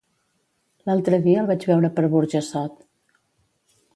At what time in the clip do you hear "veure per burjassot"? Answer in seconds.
1.73-2.83